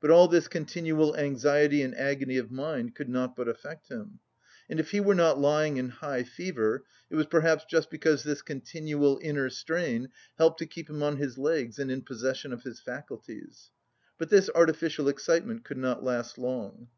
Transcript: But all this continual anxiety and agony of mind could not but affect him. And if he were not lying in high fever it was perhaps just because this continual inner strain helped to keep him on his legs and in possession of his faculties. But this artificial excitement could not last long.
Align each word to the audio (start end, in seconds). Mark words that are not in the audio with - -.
But 0.00 0.08
all 0.10 0.26
this 0.26 0.48
continual 0.48 1.14
anxiety 1.18 1.82
and 1.82 1.94
agony 1.94 2.38
of 2.38 2.50
mind 2.50 2.94
could 2.94 3.10
not 3.10 3.36
but 3.36 3.46
affect 3.46 3.88
him. 3.90 4.18
And 4.70 4.80
if 4.80 4.92
he 4.92 5.00
were 5.00 5.14
not 5.14 5.38
lying 5.38 5.76
in 5.76 5.90
high 5.90 6.22
fever 6.22 6.86
it 7.10 7.14
was 7.16 7.26
perhaps 7.26 7.66
just 7.68 7.90
because 7.90 8.22
this 8.22 8.40
continual 8.40 9.20
inner 9.22 9.50
strain 9.50 10.08
helped 10.38 10.60
to 10.60 10.66
keep 10.66 10.88
him 10.88 11.02
on 11.02 11.18
his 11.18 11.36
legs 11.36 11.78
and 11.78 11.90
in 11.90 12.00
possession 12.00 12.54
of 12.54 12.62
his 12.62 12.80
faculties. 12.80 13.70
But 14.16 14.30
this 14.30 14.48
artificial 14.54 15.08
excitement 15.10 15.62
could 15.66 15.76
not 15.76 16.02
last 16.02 16.38
long. 16.38 16.88